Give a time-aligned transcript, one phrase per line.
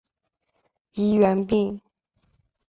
[0.95, 1.79] 医源病。